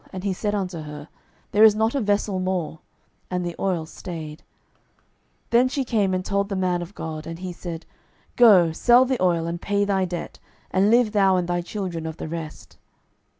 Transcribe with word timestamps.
And 0.11 0.23
he 0.23 0.33
said 0.33 0.55
unto 0.55 0.79
her, 0.79 1.09
There 1.51 1.63
is 1.63 1.75
not 1.75 1.93
a 1.93 2.01
vessel 2.01 2.39
more. 2.39 2.79
And 3.29 3.45
the 3.45 3.55
oil 3.59 3.85
stayed. 3.85 4.39
12:004:007 5.51 5.51
Then 5.51 5.67
she 5.67 5.85
came 5.85 6.15
and 6.15 6.25
told 6.25 6.49
the 6.49 6.55
man 6.55 6.81
of 6.81 6.95
God. 6.95 7.27
And 7.27 7.37
he 7.37 7.53
said, 7.53 7.85
Go, 8.35 8.71
sell 8.71 9.05
the 9.05 9.21
oil, 9.21 9.45
and 9.45 9.61
pay 9.61 9.85
thy 9.85 10.05
debt, 10.05 10.39
and 10.71 10.89
live 10.89 11.11
thou 11.11 11.35
and 11.35 11.47
thy 11.47 11.61
children 11.61 12.07
of 12.07 12.17
the 12.17 12.27
rest. 12.27 12.77